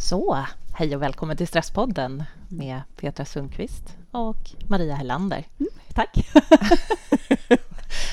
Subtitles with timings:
[0.00, 0.38] Så,
[0.72, 5.44] hej och välkommen till Stresspodden med Petra Sundqvist och Maria Hellander.
[5.58, 6.28] Mm, tack.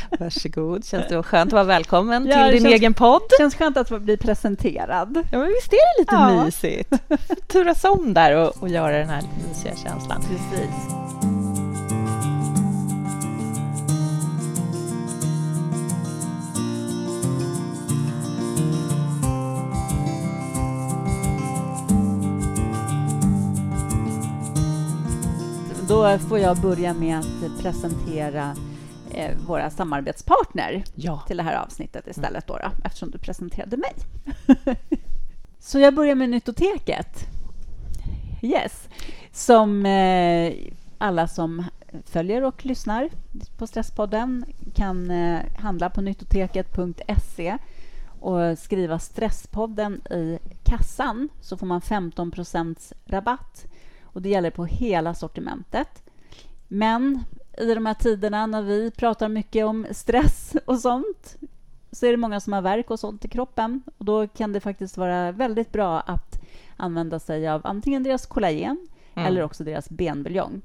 [0.19, 0.85] Varsågod.
[0.85, 3.21] Känns det skönt att vara välkommen ja, till din känns, egen podd?
[3.29, 5.23] Det känns skönt att bli presenterad.
[5.31, 6.43] Ja, men visst är det lite ja.
[6.43, 6.93] mysigt?
[7.47, 10.21] Turas om där och, och göra den här mysiga känslan.
[10.21, 11.06] Precis.
[25.97, 28.55] Då får jag börja med att presentera
[29.11, 31.23] eh, våra samarbetspartner ja.
[31.27, 33.93] till det här avsnittet istället, då, då, eftersom du presenterade mig.
[35.59, 37.27] Så jag börjar med Nyttoteket.
[38.41, 38.89] Yes.
[39.31, 40.53] Som eh,
[40.97, 41.65] alla som
[42.05, 43.09] följer och lyssnar
[43.57, 44.45] på Stresspodden
[44.75, 47.57] kan eh, handla på nyttoteket.se
[48.19, 53.65] och skriva Stresspodden i kassan så får man 15% rabatt
[54.17, 56.03] och det gäller på hela sortimentet.
[56.67, 57.23] Men
[57.57, 61.37] i de här tiderna när vi pratar mycket om stress och sånt
[61.91, 63.83] så är det många som har värk och sånt i kroppen.
[63.97, 66.43] Och Då kan det faktiskt vara väldigt bra att
[66.77, 69.27] använda sig av antingen deras kollagen mm.
[69.27, 70.61] eller också deras benbuljong.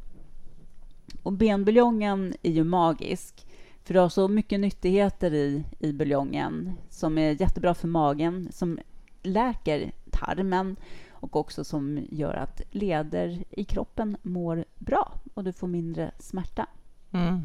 [1.23, 3.47] Och benbuljongen är ju magisk,
[3.85, 8.79] för det har så mycket nyttigheter i, i buljongen som är jättebra för magen, som
[9.23, 10.77] läker tarmen
[11.23, 16.67] och också som gör att leder i kroppen mår bra och du får mindre smärta.
[17.11, 17.41] Mm.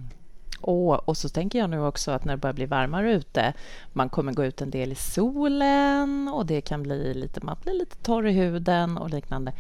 [0.62, 3.54] Och, och så tänker jag nu också att när det börjar bli varmare ute,
[3.94, 7.74] man kommer gå ut en del i solen och det kan bli lite, man blir
[7.74, 9.54] lite torr i huden och liknande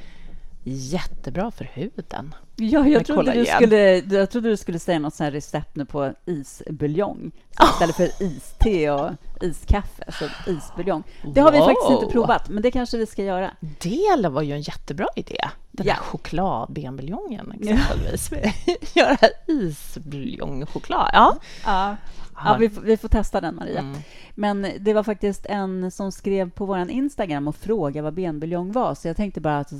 [0.69, 2.35] jättebra för huden.
[2.55, 6.13] Ja, jag trodde, du skulle, jag trodde du skulle säga något sånt recept nu på
[6.25, 7.31] isbuljong
[7.73, 11.03] istället för iste och iskaffe, så isbuljong.
[11.33, 11.59] Det har wow.
[11.59, 13.51] vi faktiskt inte provat, men det kanske vi ska göra.
[13.59, 15.39] Det var ju en jättebra idé.
[15.77, 15.93] Den ja.
[15.93, 18.31] här chokladbenbuljongen exempelvis.
[18.95, 21.09] Göra isbuljongchoklad.
[21.13, 21.37] Ja.
[21.65, 21.95] ja.
[22.43, 23.79] Ja, vi, vi får testa den, Maria.
[23.79, 23.97] Mm.
[24.35, 28.95] Men det var faktiskt en som skrev på vår Instagram och frågade vad benbuljong var,
[28.95, 29.73] så jag tänkte bara att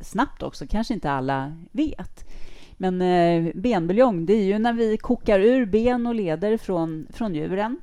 [0.00, 2.24] snabbt också, kanske inte alla vet.
[2.76, 7.34] Men eh, benbuljong, det är ju när vi kokar ur ben och leder från, från
[7.34, 7.80] djuren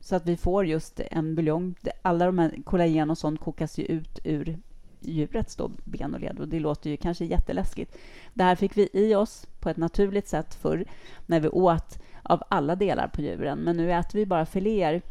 [0.00, 1.74] så att vi får just en buljong.
[2.02, 4.58] Alla de här kollagen och sånt kokas ju ut ur
[5.04, 6.40] djurets då, ben och led.
[6.40, 7.96] Och det låter ju kanske jätteläskigt.
[8.34, 10.84] Det här fick vi i oss på ett naturligt sätt förr
[11.26, 13.58] när vi åt av alla delar på djuren.
[13.58, 15.02] Men nu äter vi bara filéer,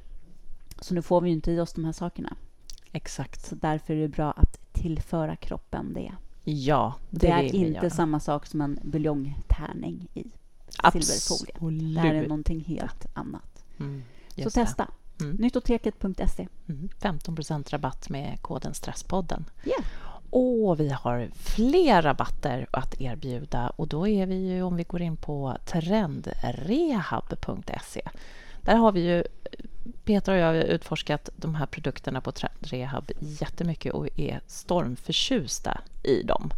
[0.79, 2.35] så nu får vi inte i oss de här sakerna.
[2.91, 3.45] Exakt.
[3.45, 6.11] Så därför är det bra att tillföra kroppen det.
[6.43, 10.25] Ja, det, det är inte samma sak som en buljongtärning i
[10.91, 11.93] silverfolie.
[11.93, 13.65] Det här är någonting helt annat.
[13.79, 14.03] Mm,
[14.43, 14.87] Så testa.
[15.21, 15.35] Mm.
[15.35, 16.47] Nyttoteket.se.
[16.69, 19.45] Mm, 15% rabatt med koden Stresspodden.
[19.65, 19.83] Yeah.
[20.29, 25.01] Och vi har fler rabatter att erbjuda och då är vi ju om vi går
[25.01, 28.01] in på trendrehab.se.
[28.61, 29.23] Där har vi ju
[30.03, 36.23] Petra och jag har utforskat de här produkterna på Rehab jättemycket och är stormförtjusta i
[36.23, 36.51] dem.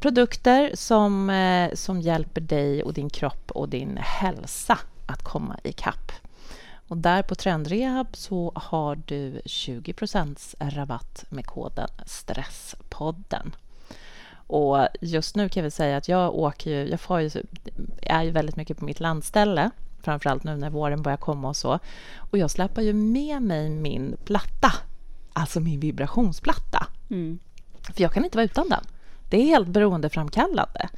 [0.00, 5.72] Produkter som, eh, som hjälper dig och din kropp och din hälsa att komma i
[5.72, 6.12] kapp.
[6.88, 13.56] Och där på Trendrehab så har du 20% rabatt med koden Stresspodden.
[14.46, 17.30] Och just nu kan vi säga att jag åker ju, jag får ju,
[18.02, 19.70] är ju väldigt mycket på mitt landställe
[20.04, 21.78] framförallt nu när våren börjar komma och så.
[22.16, 24.72] Och jag släpar ju med mig min platta,
[25.32, 26.86] alltså min vibrationsplatta.
[27.10, 27.38] Mm.
[27.82, 28.84] För jag kan inte vara utan den.
[29.34, 30.88] Det är helt beroendeframkallande.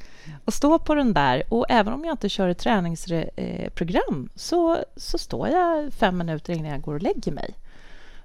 [0.45, 4.83] Att stå på den där, och även om jag inte kör ett träningsprogram eh, så,
[4.95, 7.55] så står jag fem minuter innan jag går och lägger mig.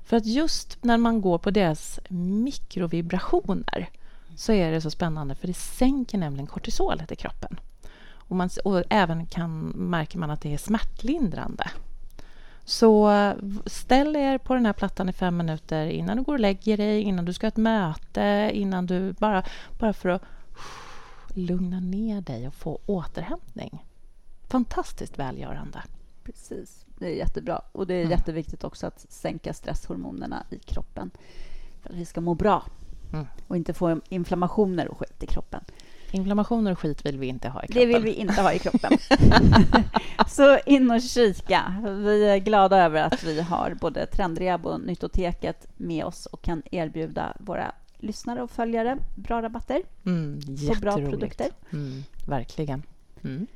[0.05, 3.91] För att just när man går på deras mikrovibrationer
[4.37, 7.61] så är det så spännande, för det sänker nämligen kortisolet i kroppen.
[8.15, 11.71] Och, man, och även kan, märker man att det är smärtlindrande.
[12.65, 13.13] Så
[13.67, 17.01] ställ er på den här plattan i fem minuter innan du går och lägger dig,
[17.01, 19.45] innan du ska ha ett möte, innan du bara,
[19.79, 20.23] bara för att
[21.35, 23.85] lugna ner dig och få återhämtning.
[24.49, 25.83] Fantastiskt välgörande.
[26.25, 27.63] Precis, det är jättebra.
[27.73, 28.11] Och det är mm.
[28.11, 31.11] jätteviktigt också att sänka stresshormonerna i kroppen
[31.83, 32.63] för att vi ska må bra
[33.13, 33.27] mm.
[33.49, 35.65] och inte få inflammationer och skit i kroppen.
[36.15, 37.81] Inflammationer och skit vill vi inte ha i kroppen.
[37.81, 38.99] Det vill vi inte ha i kroppen.
[40.29, 41.75] så in och kika.
[41.85, 46.63] Vi är glada över att vi har både Trendrehab och Nyttoteket med oss och kan
[46.71, 51.51] erbjuda våra lyssnare och följare bra rabatter mm, på bra produkter.
[51.73, 52.83] Mm, verkligen.
[53.25, 53.47] Mm.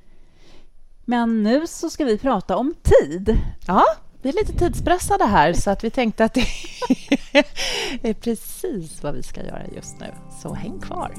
[1.05, 3.39] Men nu så ska vi prata om tid.
[3.67, 3.85] Ja,
[4.23, 6.41] Vi är lite tidspressade här, så att vi tänkte att det
[8.03, 10.07] är precis vad vi ska göra just nu.
[10.43, 11.15] Så häng kvar.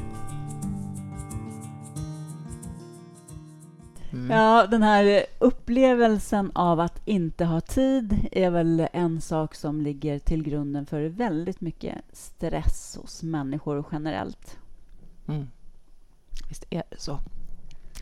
[4.18, 4.38] Mm.
[4.38, 10.20] Ja, den här upplevelsen av att inte ha tid är väl en sak som ligger
[10.20, 14.58] till grunden för väldigt mycket stress hos människor generellt.
[15.28, 15.48] Mm.
[16.50, 17.20] Visst är det så.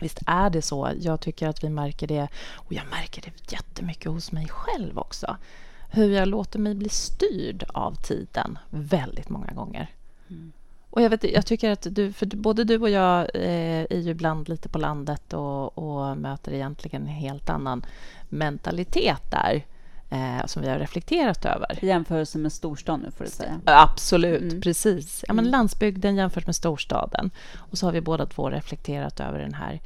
[0.01, 0.91] Visst är det så.
[0.99, 5.37] Jag tycker att vi märker det, och jag märker det jättemycket hos mig själv också.
[5.91, 9.89] Hur jag låter mig bli styrd av tiden väldigt många gånger.
[10.27, 10.51] Mm.
[10.95, 14.11] Och jag, vet, jag tycker att du, för både du och jag eh, är ju
[14.11, 17.85] ibland lite på landet och, och möter egentligen en helt annan
[18.29, 19.65] mentalitet där
[20.09, 21.79] eh, som vi har reflekterat över.
[21.81, 23.59] I jämförelse med storstan nu, får du säga.
[23.65, 24.61] Absolut, mm.
[24.61, 25.25] precis.
[25.27, 25.51] Ja, men mm.
[25.51, 27.31] landsbygden jämfört med storstaden.
[27.55, 29.81] Och så har vi båda två reflekterat över den här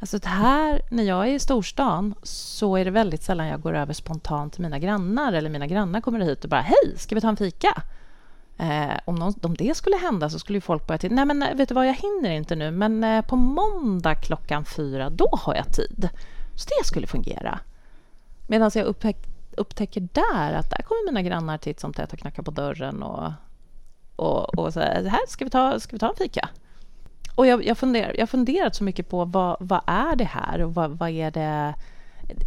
[0.00, 3.92] Alltså här, när jag är i storstan så är det väldigt sällan jag går över
[3.92, 7.28] spontant till mina grannar eller mina grannar kommer hit och bara hej, ska vi ta
[7.28, 7.82] en fika?
[8.58, 11.14] Eh, om, någon, om det skulle hända så skulle folk börja titta.
[11.14, 14.64] Nej, men eh, vet du vad, jag hinner inte nu, men eh, på måndag klockan
[14.64, 16.08] fyra, då har jag tid.
[16.54, 17.58] Så det skulle fungera.
[18.46, 19.16] Medan jag upptäck,
[19.56, 23.32] upptäcker där att där kommer mina grannar titt som tätt och knackar på dörren och,
[24.16, 26.48] och, och säger här ska vi ta, ska vi ta en fika.
[27.34, 30.62] Och jag, jag, funderar, jag har funderat så mycket på vad, vad är det här
[30.62, 31.74] och vad, vad är det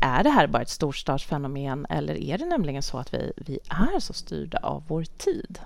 [0.02, 4.00] är det här bara ett storstadsfenomen eller är det nämligen så att vi, vi är
[4.00, 5.60] så styrda av vår tid?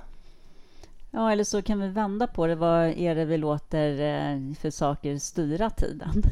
[1.16, 2.56] Ja, eller så kan vi vända på det.
[2.56, 6.24] Vad är det vi låter eh, för saker styra tiden?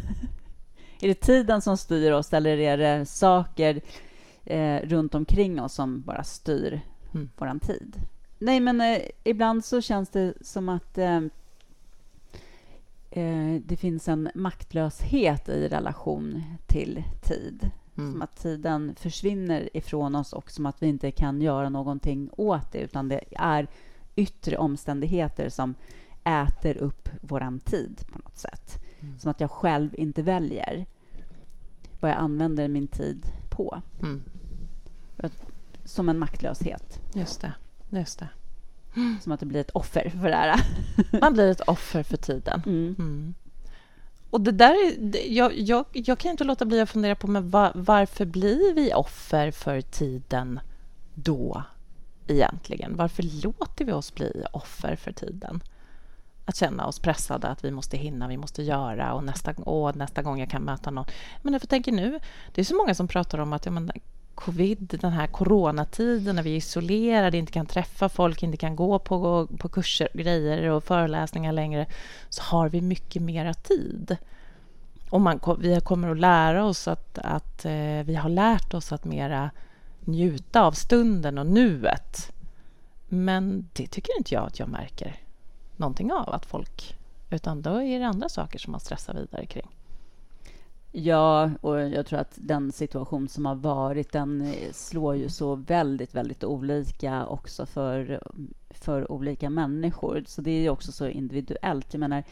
[1.01, 3.81] är det tiden som styr oss eller är det saker
[4.43, 6.81] eh, runt omkring oss som bara styr
[7.13, 7.29] mm.
[7.37, 7.95] vår tid?
[8.39, 11.21] Nej, men eh, ibland så känns det som att eh,
[13.11, 17.69] eh, det finns en maktlöshet i relation till tid.
[17.97, 18.11] Mm.
[18.11, 22.71] Som att tiden försvinner ifrån oss och som att vi inte kan göra någonting åt
[22.71, 23.67] det, utan det är
[24.15, 25.75] yttre omständigheter som
[26.23, 28.79] äter upp vår tid på något sätt.
[28.99, 29.19] Mm.
[29.19, 30.85] Som att jag själv inte väljer
[31.99, 33.81] vad jag använder min tid på.
[34.01, 34.23] Mm.
[35.85, 36.99] Som en maktlöshet.
[37.13, 37.53] Just det.
[37.89, 38.29] Just det.
[39.21, 40.61] Som att det blir ett offer för det här.
[41.21, 42.61] Man blir ett offer för tiden.
[42.65, 42.95] Mm.
[42.99, 43.33] Mm.
[44.29, 47.49] Och det där är, jag, jag, jag, kan inte låta bli att fundera på men
[47.49, 50.59] var, varför blir vi offer för tiden
[51.13, 51.63] då
[52.31, 52.95] egentligen?
[52.97, 55.63] Varför låter vi oss bli offer för tiden?
[56.45, 60.21] Att känna oss pressade, att vi måste hinna, vi måste göra och nästa, åh, nästa
[60.21, 61.05] gång jag kan möta någon.
[61.41, 62.19] Men jag tänker nu,
[62.53, 63.91] det är så många som pratar om att ja, men,
[64.35, 68.99] covid, den här coronatiden när vi är isolerade, inte kan träffa folk, inte kan gå
[68.99, 71.85] på, på kurser, grejer och föreläsningar längre,
[72.29, 74.17] så har vi mycket mera tid.
[75.09, 79.05] Och man, vi kommer att lära oss att, att eh, vi har lärt oss att
[79.05, 79.51] mera
[80.05, 82.31] njuta av stunden och nuet.
[83.09, 85.15] Men det tycker inte jag att jag märker
[85.77, 86.97] någonting av, att folk...
[87.29, 89.67] Utan då är det andra saker som man stressar vidare kring.
[90.91, 95.55] Ja, och jag tror att den situation som har varit, den eh, slår ju så
[95.55, 98.23] väldigt, väldigt olika också för,
[98.69, 100.23] för olika människor.
[100.27, 101.93] Så det är ju också så individuellt.
[101.93, 102.23] Jag menar,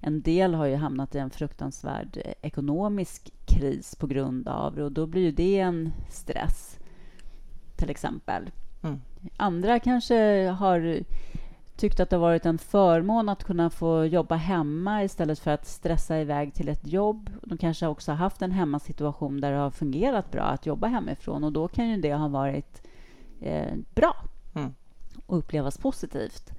[0.00, 4.84] en del har ju hamnat i en fruktansvärd eh, ekonomisk kris på grund av det
[4.84, 6.79] och då blir ju det en stress
[7.80, 8.50] till exempel.
[8.82, 9.00] Mm.
[9.36, 11.04] Andra kanske har
[11.76, 15.66] tyckt att det har varit en förmån att kunna få jobba hemma istället för att
[15.66, 17.30] stressa iväg till ett jobb.
[17.42, 21.44] De kanske också har haft en hemmasituation där det har fungerat bra att jobba hemifrån
[21.44, 22.82] och då kan ju det ha varit
[23.40, 24.16] eh, bra
[24.54, 24.74] mm.
[25.26, 26.52] och upplevas positivt.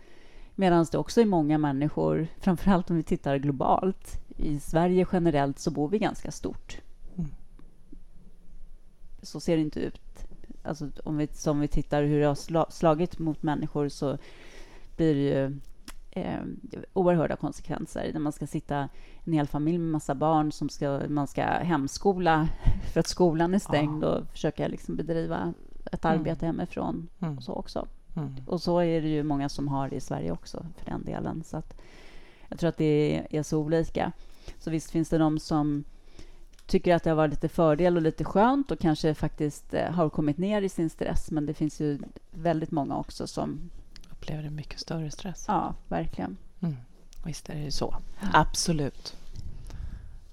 [0.56, 4.20] Medan det också är många människor, framförallt om vi tittar globalt.
[4.38, 6.78] I Sverige generellt så bor vi ganska stort.
[7.18, 7.32] Mm.
[9.22, 10.11] Så ser det inte ut
[10.64, 14.18] alltså, om vi, som vi tittar hur det har slagit mot människor så
[14.96, 15.60] blir det ju
[16.12, 16.40] eh,
[16.94, 18.90] oerhörda konsekvenser när man ska sitta
[19.24, 22.48] en hel familj med massa barn som ska, man ska hemskola
[22.94, 25.54] för att skolan är stängd och försöka liksom bedriva
[25.92, 26.20] ett mm.
[26.20, 26.56] arbete mm.
[26.56, 27.08] hemifrån.
[27.20, 27.38] Mm.
[27.38, 27.88] Och så också.
[28.16, 28.36] Mm.
[28.48, 31.44] Och så är det ju många som har det i Sverige också, för den delen.
[31.44, 31.82] Så att
[32.48, 34.12] jag tror att det är så olika.
[34.58, 35.84] Så visst finns det de som
[36.72, 40.10] tycker att det har varit lite fördel och lite skönt och kanske faktiskt eh, har
[40.10, 41.32] kommit ner i sin stress.
[41.32, 42.00] Men det finns ju
[42.32, 43.70] väldigt många också som
[44.12, 45.46] upplever en mycket större stress.
[45.48, 46.38] Ja, verkligen.
[46.62, 46.76] Mm.
[47.26, 47.96] Visst är det så.
[48.34, 49.16] Absolut.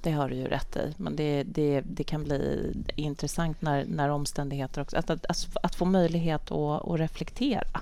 [0.02, 0.95] Det har du ju rätt i.
[0.97, 4.97] Men det, det, det kan bli intressant när, när omständigheter också...
[4.97, 7.80] Att, att, att få möjlighet att, att reflektera.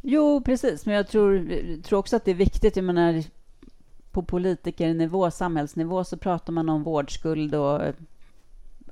[0.00, 0.86] Jo, precis.
[0.86, 1.48] Men jag tror,
[1.82, 2.76] tror också att det är viktigt.
[2.76, 3.24] Jag menar,
[4.12, 7.80] på politikernivå, samhällsnivå, så pratar man om vårdskuld och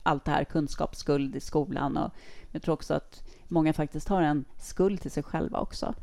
[0.03, 1.97] allt det här, kunskapsskuld i skolan.
[1.97, 2.11] Och
[2.51, 5.95] jag tror också att många faktiskt har en skuld till sig själva också.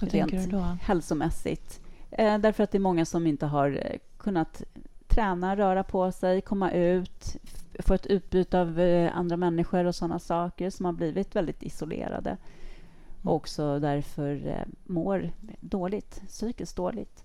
[0.00, 0.76] Vad tänker du då?
[0.82, 1.80] hälsomässigt.
[2.10, 4.62] Eh, därför att det är många som inte har eh, kunnat
[5.08, 7.36] träna, röra på sig, komma ut,
[7.78, 12.30] få ett utbyte av eh, andra människor och sådana saker som har blivit väldigt isolerade
[12.30, 12.40] mm.
[13.22, 15.30] och också därför eh, mår
[15.60, 17.24] dåligt, psykiskt dåligt.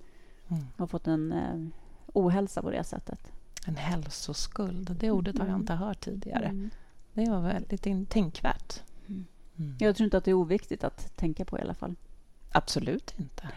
[0.50, 0.64] Mm.
[0.78, 1.80] Har fått en eh,
[2.14, 3.32] ohälsa på det sättet.
[3.66, 5.62] En hälsoskuld, det ordet har jag mm.
[5.62, 6.46] inte hört tidigare.
[6.46, 6.70] Mm.
[7.14, 8.82] Det var väldigt tänkvärt.
[9.08, 9.26] Mm.
[9.58, 9.76] mm.
[9.80, 11.96] Jag tror inte att det är oviktigt att tänka på i alla fall.
[12.52, 13.50] Absolut inte.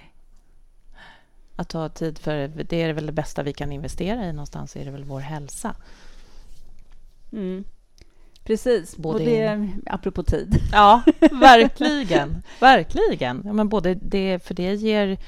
[1.57, 4.85] Att ta tid för det är väl det bästa vi kan investera i någonstans, är
[4.85, 5.75] det väl vår hälsa.
[7.33, 7.65] Mm.
[8.45, 10.57] Precis, både och det apropå tid.
[10.73, 12.43] Ja, verkligen.
[12.61, 13.43] verkligen.
[13.45, 15.19] Ja, men både det, för det ger,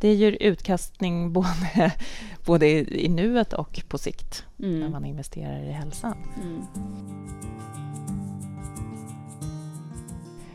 [0.00, 1.92] det ger utkastning både,
[2.46, 2.66] både
[3.00, 4.80] i, nuet och på sikt mm.
[4.80, 6.16] när man investerar i hälsan.
[6.42, 6.62] Mm.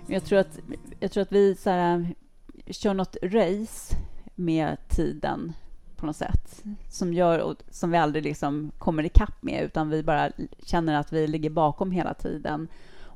[0.07, 0.59] Jag tror att,
[0.99, 2.15] jag tror att vi så här,
[2.67, 3.95] kör något race
[4.35, 5.53] med tiden
[5.95, 10.03] på något sätt som gör och som vi aldrig liksom kommer ikapp med utan vi
[10.03, 10.31] bara
[10.63, 12.67] känner att vi ligger bakom hela tiden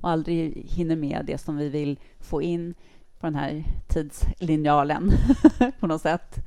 [0.02, 2.74] och aldrig hinner med det som vi vill få in
[3.20, 5.12] på den här tidslinjalen
[5.80, 6.40] på något sätt.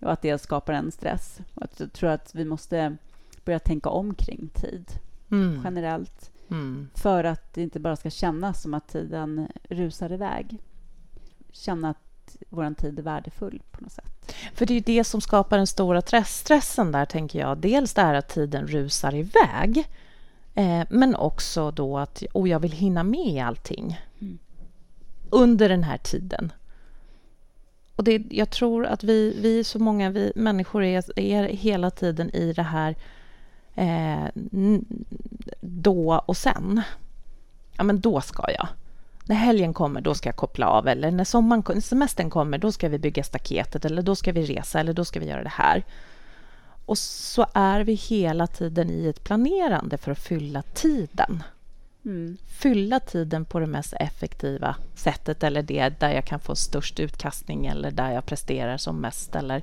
[0.00, 1.40] Och att det skapar en stress.
[1.54, 2.96] Och jag tror att vi måste
[3.44, 4.90] börja tänka om kring tid
[5.30, 5.60] mm.
[5.64, 6.88] generellt mm.
[6.94, 10.58] för att det inte bara ska kännas som att tiden rusar iväg.
[11.52, 14.34] Känna att vår tid är värdefull på något sätt.
[14.54, 17.58] För det är det som skapar den stora stressen där, tänker jag.
[17.58, 19.88] Dels det här att tiden rusar iväg,
[20.54, 24.00] eh, men också då att oh, jag vill hinna med allting
[25.34, 26.52] under den här tiden.
[27.96, 32.30] Och det, jag tror att vi, vi så många vi människor är, är hela tiden
[32.30, 32.96] i det här
[33.74, 34.24] eh,
[35.60, 36.82] då och sen.
[37.76, 38.68] Ja, men då ska jag
[39.26, 40.88] när helgen kommer, då ska jag koppla av.
[40.88, 43.84] Eller när sommaren, semestern kommer, då ska vi bygga staketet.
[43.84, 45.84] Eller då ska vi resa, eller då ska vi göra det här.
[46.86, 51.42] Och så är vi hela tiden i ett planerande för att fylla tiden.
[52.04, 52.36] Mm.
[52.46, 57.66] Fylla tiden på det mest effektiva sättet eller det där jag kan få störst utkastning
[57.66, 59.62] eller där jag presterar som mest eller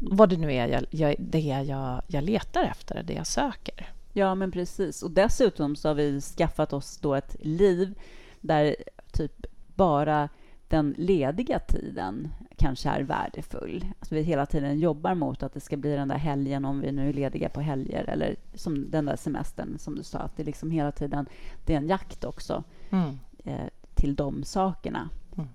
[0.00, 3.92] vad det nu är jag, jag, det jag, jag letar efter, det jag söker.
[4.12, 5.02] Ja, men precis.
[5.02, 7.94] Och dessutom så har vi skaffat oss då ett liv
[8.40, 8.76] där
[9.12, 10.28] typ bara
[10.74, 13.84] den lediga tiden kanske är värdefull.
[13.98, 16.92] Alltså vi hela tiden jobbar mot att det ska bli den där helgen om vi
[16.92, 20.44] nu är lediga på helger eller som den där semestern som du sa, att det
[20.44, 21.26] liksom hela tiden
[21.64, 23.18] det är en jakt också mm.
[23.44, 25.08] eh, till de sakerna.
[25.36, 25.48] Mm.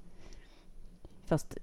[1.26, 1.58] Fast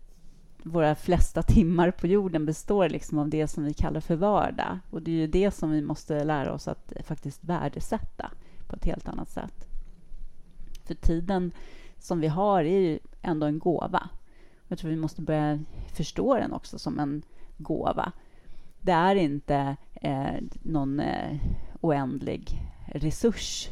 [0.63, 4.79] våra flesta timmar på jorden består liksom av det som vi kallar för vardag.
[4.91, 8.31] Och det är ju det som vi måste lära oss att faktiskt värdesätta
[8.67, 9.69] på ett helt annat sätt.
[10.85, 11.53] För tiden
[11.99, 14.09] som vi har är ju ändå en gåva.
[14.69, 15.59] Jag tror vi måste börja
[15.95, 17.23] förstå den också som en
[17.57, 18.13] gåva.
[18.81, 21.39] Det är inte eh, någon eh,
[21.81, 23.69] oändlig resurs,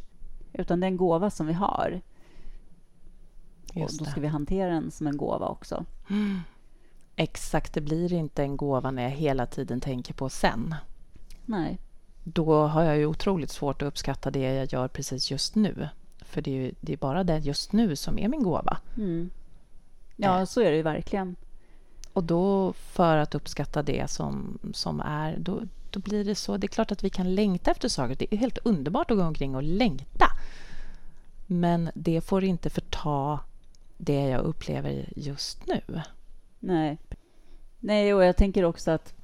[0.53, 2.01] utan det är en gåva som vi har.
[3.75, 5.85] Och då ska vi hantera den som en gåva också.
[6.11, 6.41] Mm.
[7.17, 10.75] Exakt, det blir inte en gåva när jag hela tiden tänker på sen.
[11.45, 11.79] Nej.
[12.25, 15.89] Då har jag ju otroligt svårt att uppskatta det jag gör precis just nu.
[16.25, 18.79] För det är, ju, det är bara det just nu som är min gåva.
[18.97, 19.31] Mm.
[20.17, 20.45] Ja, eh.
[20.45, 21.37] så är det ju verkligen.
[22.13, 26.57] Och då, för att uppskatta det som, som är, då, då blir det så...
[26.57, 28.15] Det är klart att vi kan längta efter saker.
[28.15, 30.27] Det är helt underbart att gå omkring och längta.
[31.47, 33.41] Men det får inte förta
[33.97, 35.81] det jag upplever just nu.
[36.61, 36.99] Nej.
[37.81, 39.15] Nej, och jag tänker också att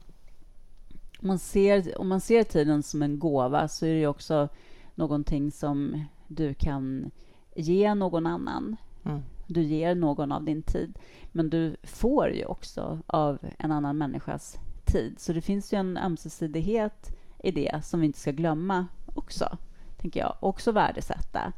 [1.20, 4.48] man ser, om man ser tiden som en gåva så är det också
[4.94, 7.10] någonting som du kan
[7.54, 8.76] ge någon annan.
[9.04, 9.20] Mm.
[9.46, 10.98] Du ger någon av din tid,
[11.32, 15.18] men du får ju också av en annan människas tid.
[15.18, 19.58] Så det finns ju en ömsesidighet i det som vi inte ska glömma också,
[19.96, 20.36] tänker jag.
[20.40, 21.52] Också värdesätta.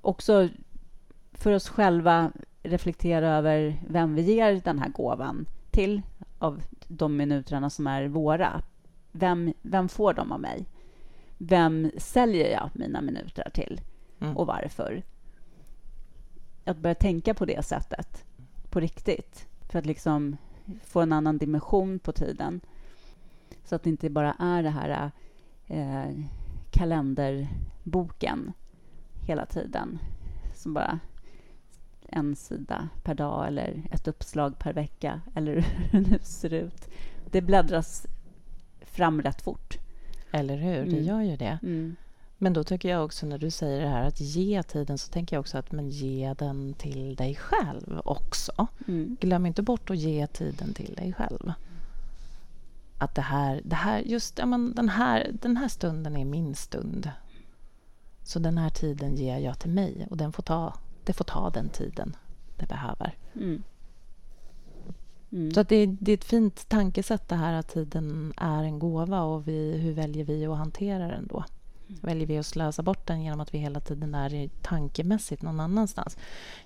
[0.00, 0.48] Också
[1.32, 6.02] för oss själva reflektera över vem vi ger den här gåvan till
[6.38, 8.62] av de minuterna som är våra.
[9.12, 10.66] Vem, vem får de av mig?
[11.42, 13.80] Vem säljer jag mina minuter till
[14.20, 14.36] mm.
[14.36, 15.02] och varför?
[16.64, 18.24] Att börja tänka på det sättet,
[18.70, 20.36] på riktigt, för att liksom
[20.84, 22.60] få en annan dimension på tiden.
[23.64, 25.10] Så att det inte bara är det här
[25.66, 26.24] eh,
[26.70, 28.52] kalenderboken
[29.26, 29.98] hela tiden
[30.54, 31.00] som bara
[32.08, 36.88] en sida per dag eller ett uppslag per vecka eller hur det nu ser ut.
[37.30, 38.06] Det bläddras
[38.80, 39.79] fram rätt fort.
[40.32, 40.90] Eller hur?
[40.90, 41.58] Det gör ju det.
[42.42, 45.36] Men då tycker jag också när du säger det här att ge tiden så tänker
[45.36, 48.68] jag också att men ge den till dig själv också.
[48.88, 49.16] Mm.
[49.20, 51.52] Glöm inte bort att ge tiden till dig själv.
[52.98, 56.54] Att det här, det här just ja, men den, här, den här stunden är min
[56.54, 57.10] stund.
[58.22, 61.50] Så den här tiden ger jag till mig och den får ta, det får ta
[61.50, 62.16] den tiden
[62.56, 63.14] det behöver.
[63.34, 63.62] Mm.
[65.32, 65.54] Mm.
[65.54, 69.22] Så att det, det, är ett fint tankesätt det här att tiden är en gåva
[69.22, 71.44] och vi, hur väljer vi att hantera den då?
[72.00, 76.16] väljer vi att slösa bort den genom att vi hela tiden är tankemässigt någon annanstans.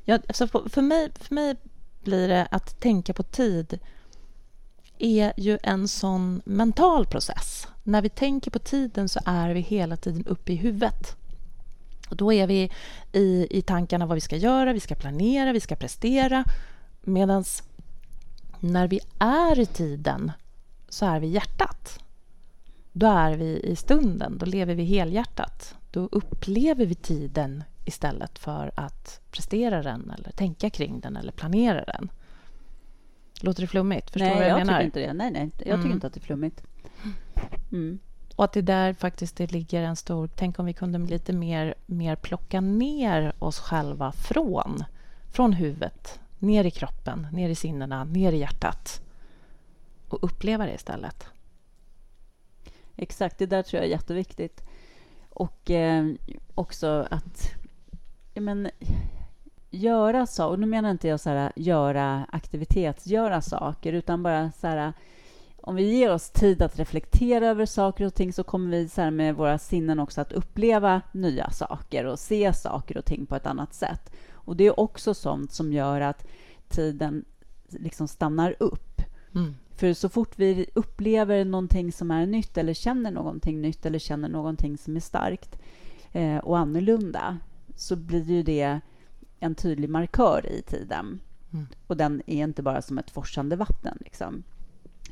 [0.04, 1.56] Jag, alltså för, mig, för mig
[2.02, 3.78] blir det att tänka på tid
[4.98, 7.68] är ju en sån mental process.
[7.82, 11.16] När vi tänker på tiden så är vi hela tiden uppe i huvudet.
[12.08, 12.70] Och då är vi
[13.12, 16.44] i, i tankarna vad vi ska göra, vi ska planera, vi ska prestera.
[17.00, 17.44] Medan
[18.72, 20.32] när vi är i tiden
[20.88, 22.04] så är vi hjärtat
[22.96, 25.76] då är vi i stunden, då lever vi helhjärtat.
[25.90, 31.84] Då upplever vi tiden istället för att prestera den eller tänka kring den eller planera
[31.84, 32.10] den.
[33.40, 34.10] Låter det flummigt?
[34.10, 34.72] Förstår nej, vad jag, jag menar?
[34.72, 35.12] Tycker inte det.
[35.12, 35.82] Nej, nej, jag mm.
[35.82, 36.62] tycker inte att det är flummigt.
[37.72, 37.98] Mm.
[38.36, 40.30] Och att det där faktiskt det ligger en stor...
[40.36, 44.84] Tänk om vi kunde lite mer, mer plocka ner oss själva från,
[45.32, 49.02] från huvudet, ner i kroppen, ner i sinnena, ner i hjärtat
[50.08, 51.26] och uppleva det istället.
[52.96, 54.62] Exakt, det där tror jag är jätteviktigt.
[55.30, 56.06] Och eh,
[56.54, 57.50] också att
[58.34, 58.70] ja, men,
[59.70, 60.52] göra saker.
[60.52, 64.92] Och nu menar inte jag så här, göra aktivitetsgöra saker, utan bara så här,
[65.60, 69.00] om vi ger oss tid att reflektera över saker och ting så kommer vi så
[69.00, 73.36] här, med våra sinnen också att uppleva nya saker och se saker och ting på
[73.36, 74.12] ett annat sätt.
[74.44, 76.26] Och det är också sånt som gör att
[76.68, 77.24] tiden
[77.68, 79.02] liksom stannar upp.
[79.34, 79.54] Mm.
[79.76, 84.28] För så fort vi upplever någonting som är nytt eller känner någonting nytt eller känner
[84.28, 85.58] någonting som är starkt
[86.12, 87.38] eh, och annorlunda
[87.74, 88.80] så blir ju det
[89.40, 91.20] en tydlig markör i tiden.
[91.52, 91.66] Mm.
[91.86, 93.98] Och den är inte bara som ett forsande vatten.
[94.00, 94.42] Liksom.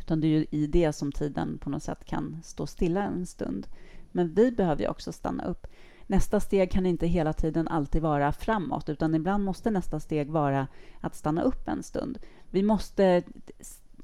[0.00, 3.26] Utan det är ju i det som tiden på något sätt kan stå stilla en
[3.26, 3.66] stund.
[4.12, 5.66] Men vi behöver ju också stanna upp.
[6.12, 10.66] Nästa steg kan inte hela tiden alltid vara framåt, utan ibland måste nästa steg vara
[11.00, 12.18] att stanna upp en stund.
[12.50, 13.22] Vi måste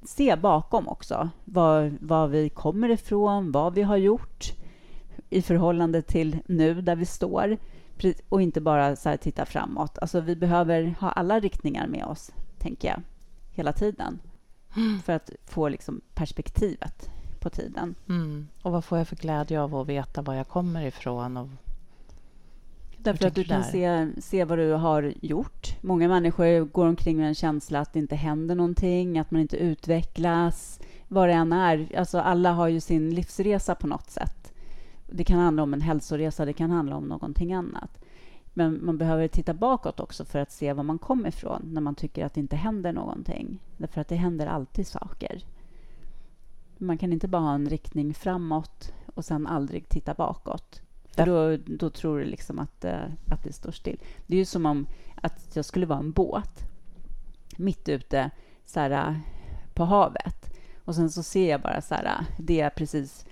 [0.03, 1.31] se bakom också.
[1.45, 4.53] Var, var vi kommer ifrån, vad vi har gjort
[5.31, 7.57] i förhållande till nu, där vi står.
[8.29, 9.99] Och inte bara så titta framåt.
[9.99, 13.03] Alltså, vi behöver ha alla riktningar med oss, tänker jag,
[13.53, 14.21] hela tiden.
[14.77, 14.99] Mm.
[14.99, 17.95] För att få liksom perspektivet på tiden.
[18.09, 18.49] Mm.
[18.63, 21.49] Och vad får jag för glädje av att veta var jag kommer ifrån och
[23.03, 25.77] Därför att du kan se, se vad du har gjort.
[25.81, 29.57] Många människor går omkring med en känsla att det inte händer någonting, att man inte
[29.57, 31.97] utvecklas, vad det än är.
[31.99, 34.53] Alltså alla har ju sin livsresa på något sätt.
[35.07, 38.05] Det kan handla om en hälsoresa, det kan handla om någonting annat.
[38.55, 41.95] Men man behöver titta bakåt också för att se var man kommer ifrån när man
[41.95, 43.59] tycker att det inte händer någonting.
[43.77, 45.45] Därför att det händer alltid saker.
[46.79, 50.83] Man kan inte bara ha en riktning framåt och sen aldrig titta bakåt.
[51.27, 54.01] Då, då tror du liksom att, uh, att det står still.
[54.27, 56.65] Det är ju som om att jag skulle vara en båt
[57.57, 58.31] mitt ute
[58.67, 59.19] så här, uh,
[59.75, 60.55] på havet.
[60.85, 63.27] Och sen så ser jag bara så här, uh, det är precis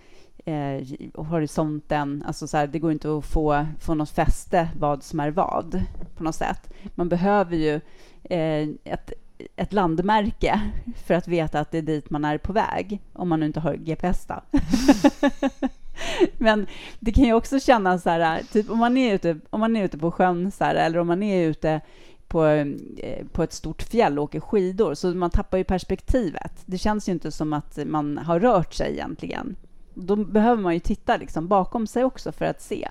[0.47, 2.25] eh, horisonten.
[2.27, 5.83] Alltså så här, det går inte att få, få något fäste vad som är vad
[6.17, 6.73] på något sätt.
[6.95, 7.81] Man behöver ju
[8.25, 9.13] eh, ett,
[9.57, 10.61] ett landmärke
[11.05, 13.61] för att veta att det är dit man är på väg, om man nu inte
[13.61, 14.27] har GPS.
[16.39, 16.67] Men
[17.01, 19.85] det kan ju också kännas så här, typ om man är ute, om man är
[19.85, 21.81] ute på sjön så här, eller om man är ute
[22.29, 26.53] på, eh, på ett stort fjäll och åker skidor, så man tappar ju perspektivet.
[26.67, 29.57] Det känns ju inte som att man har rört sig egentligen.
[29.95, 32.89] Då behöver man ju titta liksom bakom sig också för att se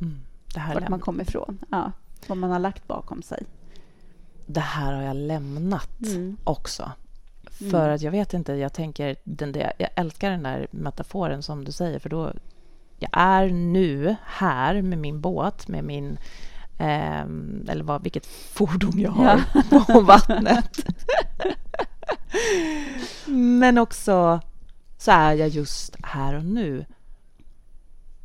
[0.00, 0.20] mm,
[0.54, 1.58] det här vart man kommer ifrån.
[1.70, 1.92] Ja,
[2.26, 3.44] vad man har lagt bakom sig.
[4.46, 6.36] Det här har jag lämnat mm.
[6.44, 6.92] också.
[7.60, 7.70] Mm.
[7.70, 11.64] För att jag vet inte, jag tänker, den där, jag älskar den där metaforen som
[11.64, 12.32] du säger, för då,
[12.98, 16.18] jag är nu här med min båt, med min
[16.78, 17.20] eh,
[17.68, 19.84] eller vad, vilket fordon jag har ja.
[19.92, 20.86] på vattnet.
[23.26, 24.40] Men också
[24.98, 26.84] så är jag just här och nu.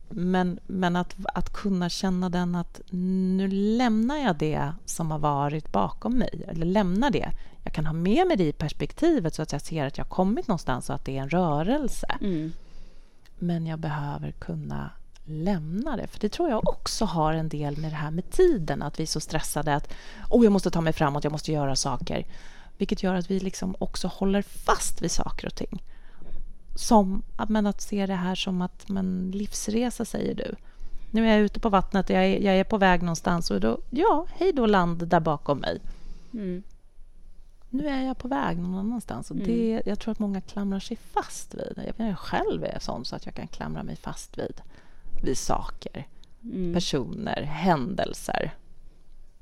[0.09, 5.71] Men, men att, att kunna känna den att nu lämnar jag det som har varit
[5.71, 7.31] bakom mig, eller lämnar det
[7.65, 10.09] jag kan ha med mig det i perspektivet så att jag ser att jag har
[10.09, 12.17] kommit någonstans och att det är en rörelse.
[12.21, 12.53] Mm.
[13.39, 14.89] Men jag behöver kunna
[15.23, 16.07] lämna det.
[16.07, 18.81] För det tror jag också har en del med det här med tiden.
[18.81, 19.93] Att vi är så stressade att
[20.29, 22.25] oh, jag måste ta mig framåt, jag måste göra saker.
[22.77, 25.83] Vilket gör att vi liksom också håller fast vid saker och ting.
[26.75, 30.55] som men att se det här som att men livsresa, säger du.
[31.11, 33.79] Nu är jag ute på vattnet, jag är, jag är på väg någonstans och då,
[33.89, 35.81] ja, hej då land där bakom mig.
[36.33, 36.63] Mm.
[37.69, 39.31] Nu är jag på väg någon annanstans.
[39.31, 39.83] Och det, mm.
[39.85, 41.93] Jag tror att många klamrar sig fast vid.
[41.97, 44.61] Jag själv är sån så att jag kan klamra mig fast vid,
[45.23, 46.07] vid saker,
[46.43, 46.73] mm.
[46.73, 48.53] personer, händelser.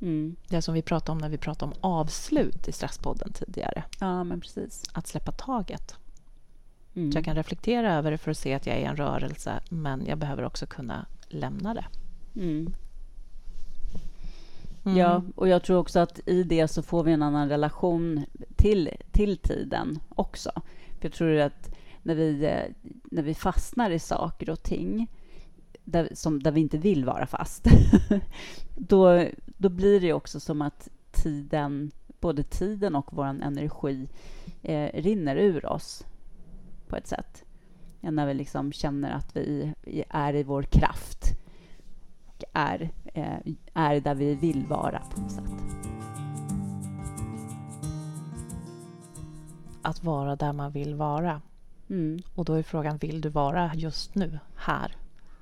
[0.02, 0.36] Mm.
[0.48, 3.84] Det som vi pratade om när vi pratade om avslut i Stresspodden tidigare.
[4.00, 4.84] Ja, men precis.
[4.94, 5.96] Att släppa taget.
[6.96, 7.12] Mm.
[7.12, 9.60] Så jag kan reflektera över det för att se att jag är i en rörelse
[9.70, 11.86] men jag behöver också kunna lämna det.
[12.36, 12.74] Mm.
[14.86, 14.98] Mm.
[14.98, 18.90] Ja, och jag tror också att i det så får vi en annan relation till,
[19.12, 20.52] till tiden också.
[21.00, 25.08] För jag tror att när vi, eh, när vi fastnar i saker och ting
[25.84, 27.68] där, som, där vi inte vill vara fast,
[28.76, 29.26] då,
[29.58, 34.08] då blir det också som att tiden, både tiden och vår energi
[34.62, 36.06] eh, rinner ur oss
[36.88, 37.44] på ett sätt.
[38.00, 39.74] Ja, när vi liksom känner att vi
[40.10, 41.43] är i vår kraft
[42.44, 43.38] och är, eh,
[43.74, 45.44] är där vi vill vara på något sätt.
[49.82, 51.42] Att vara där man vill vara.
[51.90, 52.22] Mm.
[52.36, 54.96] Och då är frågan, vill du vara just nu, här?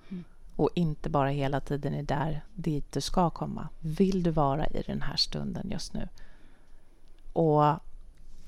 [0.09, 0.23] Mm.
[0.55, 3.69] Och inte bara hela tiden är där dit du ska komma.
[3.79, 6.07] Vill du vara i den här stunden just nu?
[7.33, 7.63] Och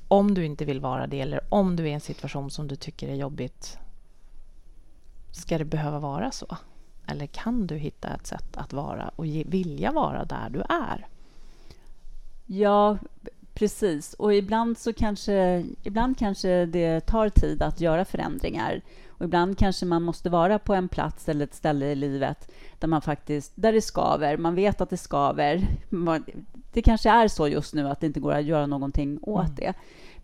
[0.07, 2.75] om du inte vill vara det eller om du är i en situation som du
[2.75, 3.77] tycker är jobbigt
[5.31, 6.57] Ska det behöva vara så?
[7.07, 11.07] Eller kan du hitta ett sätt att vara och vilja vara där du är?
[12.45, 12.97] Ja,
[13.53, 14.13] precis.
[14.13, 18.81] Och ibland så kanske, ibland kanske det tar tid att göra förändringar.
[19.07, 22.87] Och ibland kanske man måste vara på en plats eller ett ställe i livet där
[22.87, 24.37] man faktiskt, där det skaver.
[24.37, 25.67] Man vet att det skaver.
[26.73, 29.55] Det kanske är så just nu att det inte går att göra någonting åt mm.
[29.55, 29.73] det.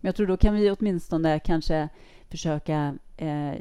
[0.00, 1.88] Men jag tror då kan vi åtminstone kanske
[2.30, 3.54] försöka eh,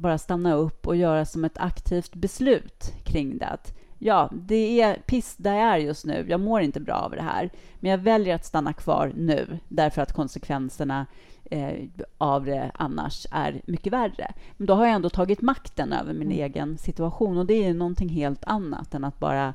[0.00, 3.46] bara stanna upp och göra som ett aktivt beslut kring det.
[3.46, 6.26] Att, ja, det är piss där jag är just nu.
[6.28, 7.50] Jag mår inte bra av det här.
[7.80, 11.06] Men jag väljer att stanna kvar nu därför att konsekvenserna
[11.50, 14.32] eh, av det annars är mycket värre.
[14.56, 16.44] Men då har jag ändå tagit makten över min mm.
[16.44, 19.54] egen situation och det är någonting helt annat än att bara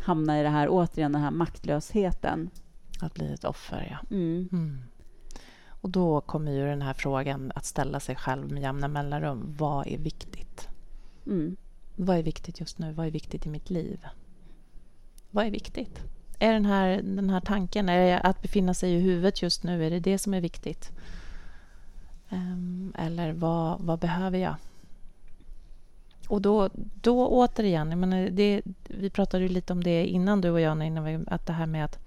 [0.00, 2.50] hamna i det här, återigen den här maktlösheten.
[3.00, 4.16] Att bli ett offer, ja.
[4.16, 4.48] Mm.
[4.52, 4.78] Mm.
[5.86, 9.54] Och då kommer ju den här frågan att ställa sig själv med jämna mellanrum.
[9.58, 10.68] Vad är viktigt?
[11.26, 11.56] Mm.
[11.96, 12.92] Vad är viktigt just nu?
[12.92, 14.06] Vad är viktigt i mitt liv?
[15.30, 16.00] Vad är viktigt?
[16.38, 19.90] Är den här, den här tanken, är att befinna sig i huvudet just nu, är
[19.90, 20.92] det det som är viktigt?
[22.30, 24.54] Um, eller vad, vad behöver jag?
[26.28, 26.70] Och då,
[27.02, 30.86] då återigen, jag menar, det, vi pratade ju lite om det innan du och jag,
[30.86, 31.98] innan vi, att det här med att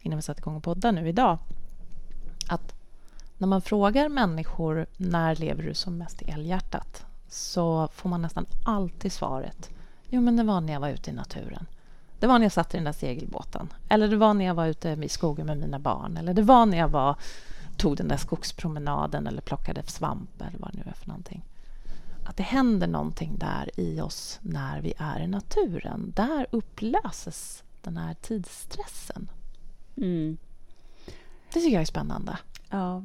[0.00, 1.38] innan vi satte igång och podda nu idag,
[2.48, 2.81] att
[3.38, 8.46] när man frågar människor när lever du som mest i älghjärtat så får man nästan
[8.64, 9.70] alltid svaret
[10.14, 11.66] Jo, men det var när jag var ute i naturen.
[12.18, 13.68] Det var när jag satt i den där segelbåten.
[13.88, 16.16] Eller det var när jag var ute i skogen med mina barn.
[16.16, 17.16] Eller det var när jag var,
[17.76, 21.44] tog den där skogspromenaden eller plockade svamp eller vad det nu är för någonting.
[22.24, 26.12] Att det händer någonting där i oss när vi är i naturen.
[26.16, 29.30] Där upplöses den här tidsstressen.
[29.96, 30.38] Mm.
[31.52, 32.38] Det tycker jag är spännande.
[32.70, 33.04] Ja,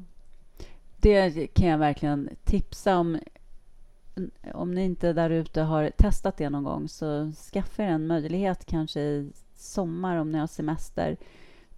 [1.01, 3.19] det kan jag verkligen tipsa om.
[4.53, 8.65] Om ni inte där ute har testat det någon gång så skaffa er en möjlighet
[8.65, 11.17] kanske i sommar om ni har semester.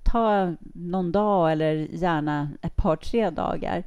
[0.03, 3.84] Ta någon dag eller gärna ett par, tre dagar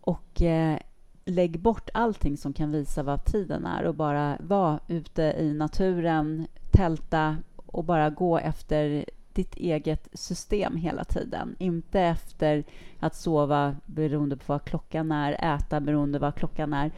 [0.00, 0.78] och eh,
[1.24, 6.46] lägg bort allting som kan visa vad tiden är och bara vara ute i naturen,
[6.70, 11.56] tälta och bara gå efter ditt eget system hela tiden.
[11.58, 12.64] Inte efter
[13.00, 16.92] att sova beroende på vad klockan är, äta beroende på vad klockan är.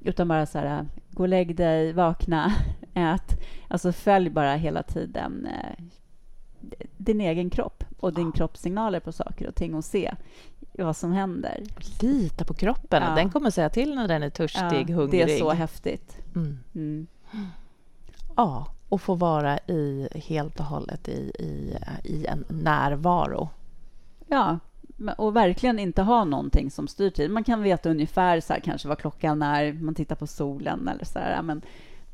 [0.00, 2.52] Utan bara så här, gå och lägg dig, vakna,
[2.94, 3.42] ät.
[3.68, 5.84] Alltså följ bara hela tiden eh,
[6.96, 10.14] din egen kropp och din kroppssignaler på saker och ting och se
[10.72, 11.62] vad som händer.
[12.00, 13.02] Lita på kroppen.
[13.02, 13.14] Ja.
[13.14, 15.26] Den kommer säga till när den är törstig, ja, hungrig.
[15.26, 16.18] Det är så häftigt.
[16.34, 16.58] Mm.
[16.74, 17.06] Mm.
[18.36, 23.48] Ja, och få vara i, helt och hållet i, i, i en närvaro.
[24.26, 24.58] Ja,
[25.18, 27.30] och verkligen inte ha någonting som styr tid.
[27.30, 31.04] Man kan veta ungefär så här, kanske vad klockan är, man tittar på solen eller
[31.04, 31.62] så där, men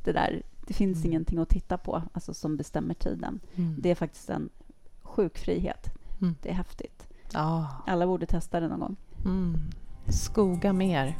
[0.04, 1.10] det där, det finns mm.
[1.10, 3.40] ingenting att titta på alltså, som bestämmer tiden.
[3.54, 3.76] Mm.
[3.78, 4.48] Det är faktiskt en
[5.02, 5.90] sjuk frihet.
[6.20, 6.34] Mm.
[6.42, 7.08] Det är häftigt.
[7.34, 7.64] Ah.
[7.86, 8.96] Alla borde testa det någon gång.
[9.24, 9.54] Mm.
[10.08, 11.16] Skoga mer.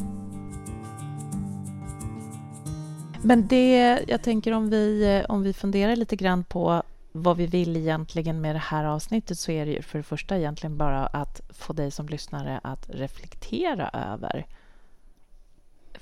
[3.25, 6.83] Men det, jag tänker om vi, eh, om vi funderar lite grann på
[7.13, 10.39] vad vi vill egentligen med det här avsnittet så är det ju för det första
[10.39, 14.47] egentligen bara att få dig som lyssnare att reflektera över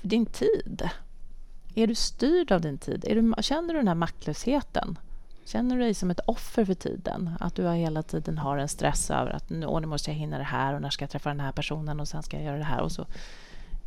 [0.01, 0.89] din tid.
[1.75, 3.05] Är du styrd av din tid?
[3.07, 4.99] Är du, känner du den här maktlösheten?
[5.45, 7.29] Känner du dig som ett offer för tiden?
[7.39, 10.43] Att du hela tiden har en stress över att nu, nu måste jag hinna det
[10.43, 12.63] här och när ska jag träffa den här personen och sen ska jag göra det
[12.63, 13.05] här och så.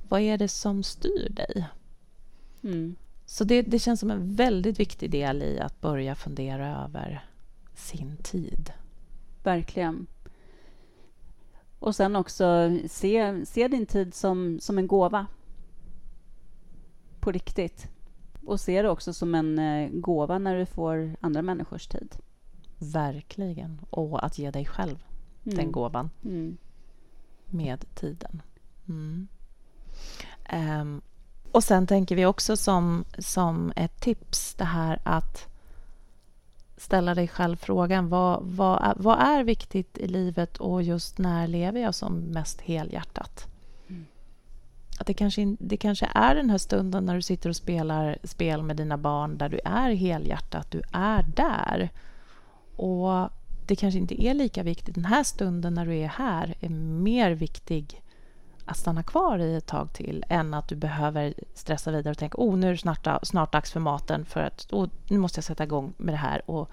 [0.08, 1.66] Vad är det som styr dig?
[2.62, 2.96] Mm.
[3.26, 7.24] Så det, det känns som en väldigt viktig del i att börja fundera över
[7.74, 8.72] sin tid.
[9.42, 10.06] Verkligen.
[11.78, 15.26] Och sen också se, se din tid som, som en gåva.
[17.20, 17.88] På riktigt.
[18.44, 22.16] Och se det också som en eh, gåva när du får andra människors tid.
[22.78, 23.80] Verkligen.
[23.90, 25.04] Och att ge dig själv
[25.44, 25.56] mm.
[25.56, 26.10] den gåvan.
[26.24, 26.56] Mm.
[27.46, 28.42] Med tiden.
[28.88, 29.28] Mm.
[30.52, 31.02] Um,
[31.54, 35.46] och sen tänker vi också som, som ett tips det här att
[36.76, 41.80] ställa dig själv frågan vad, vad, vad är viktigt i livet och just när lever
[41.80, 43.46] jag som mest helhjärtat?
[43.88, 44.06] Mm.
[44.98, 48.62] Att det kanske, det kanske är den här stunden när du sitter och spelar spel
[48.62, 51.90] med dina barn där du är helhjärtat, du är där.
[52.76, 53.30] Och
[53.66, 54.94] det kanske inte är lika viktigt.
[54.94, 58.02] Den här stunden när du är här är mer viktig
[58.64, 62.38] att stanna kvar i ett tag till än att du behöver stressa vidare och tänka
[62.38, 65.44] oh, nu är det snart, snart dags för maten för att oh, nu måste jag
[65.44, 66.50] sätta igång med det här.
[66.50, 66.70] Och,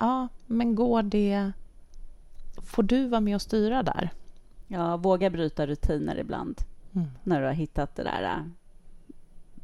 [0.00, 1.52] ja, men går det...
[2.62, 4.10] Får du vara med och styra där?
[4.66, 6.60] Ja, våga bryta rutiner ibland
[6.92, 7.08] mm.
[7.22, 8.44] när du har hittat det där,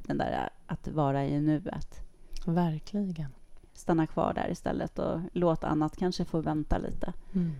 [0.02, 2.00] den där att vara i nuet.
[2.44, 3.30] Verkligen.
[3.74, 7.12] Stanna kvar där istället och låt annat kanske få vänta lite.
[7.34, 7.52] Mm.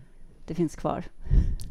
[0.47, 1.05] Det finns kvar.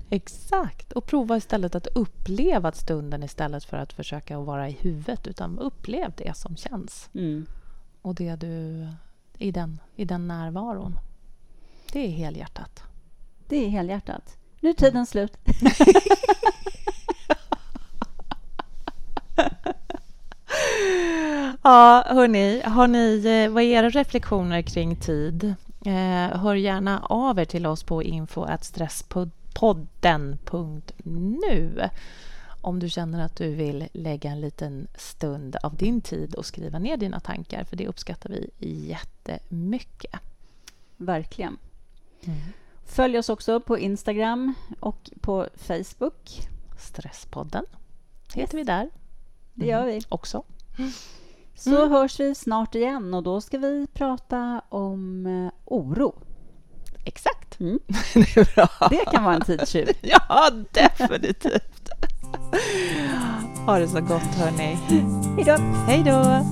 [0.09, 0.91] Exakt.
[0.91, 5.27] Och prova istället att uppleva stunden istället för att försöka vara i huvudet.
[5.27, 7.09] Utan upplev det som känns.
[7.13, 7.45] Mm.
[8.01, 8.87] Och det du...
[9.37, 10.99] I den, I den närvaron.
[11.91, 12.83] Det är helhjärtat.
[13.47, 14.37] Det är helhjärtat.
[14.59, 15.05] Nu är tiden mm.
[15.05, 15.37] slut.
[21.63, 22.61] ja, hörni.
[22.65, 25.55] Har ni, eh, vad är era reflektioner kring tid?
[25.85, 28.03] Eh, hör gärna av er till oss på
[29.57, 31.89] info.stresspodden.nu
[32.61, 36.79] om du känner att du vill lägga en liten stund av din tid och skriva
[36.79, 40.19] ner dina tankar, för det uppskattar vi jättemycket.
[40.97, 41.57] Verkligen.
[42.25, 42.39] Mm.
[42.85, 46.49] Följ oss också på Instagram och på Facebook.
[46.79, 47.65] Stresspodden
[48.33, 48.53] heter yes.
[48.53, 48.89] vi där.
[49.53, 49.91] Det gör vi.
[49.91, 50.03] Mm.
[50.09, 50.43] Också.
[51.55, 51.91] Så mm.
[51.91, 56.15] hörs vi snart igen och då ska vi prata om eh, oro.
[57.07, 57.59] Exakt.
[57.59, 57.79] Mm.
[58.13, 58.89] det är bra.
[58.89, 59.87] Det kan vara en tidstjuv.
[60.01, 61.89] ja, definitivt.
[63.65, 64.77] ha det så gott, hörni.
[65.35, 65.57] Hej då.
[65.87, 66.45] Hej då.